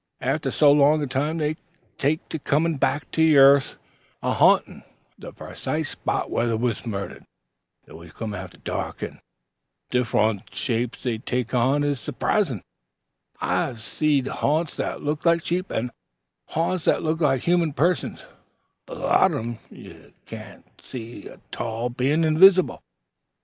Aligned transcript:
After 0.19 0.49
so 0.49 0.71
long 0.71 1.03
a 1.03 1.05
time 1.05 1.37
they 1.37 1.57
take 1.99 2.27
to 2.29 2.39
comin' 2.39 2.77
back 2.77 3.11
to 3.11 3.21
yarth 3.21 3.75
an' 4.23 4.33
ha'ntin' 4.33 4.81
the 5.19 5.31
precise 5.31 5.91
spot 5.91 6.31
where 6.31 6.47
they 6.47 6.55
wuz 6.55 6.87
murdered. 6.87 7.23
They 7.85 7.93
always 7.93 8.11
come 8.11 8.33
after 8.33 8.57
dark, 8.57 9.03
an' 9.03 9.21
the 9.91 9.99
diffrunt 9.99 10.51
shapes 10.55 11.03
they 11.03 11.19
take 11.19 11.53
on 11.53 11.83
is 11.83 11.99
supprisin'. 11.99 12.63
I 13.41 13.67
have 13.67 13.81
seed 13.83 14.25
ha'nts 14.25 14.75
that 14.77 15.03
looked 15.03 15.27
like 15.27 15.45
sheep, 15.45 15.71
an' 15.71 15.91
ha'nts 16.47 16.85
that 16.85 17.03
looked 17.03 17.21
like 17.21 17.43
human 17.43 17.71
persons; 17.71 18.25
but 18.87 18.97
lots 18.97 19.31
of 19.35 19.39
'em 19.39 19.59
ye 19.69 20.15
cain't 20.25 20.65
see 20.81 21.27
a 21.27 21.39
tall, 21.51 21.89
bein' 21.91 22.23
invisible, 22.23 22.77
as 22.81 22.81
the 22.81 23.19
sayin' 23.19 23.27
is. 23.27 23.33